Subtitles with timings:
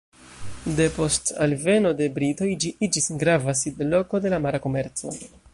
[0.79, 5.19] Depost alveno de britoj ĝi iĝis grava sidloko de la mara komerco.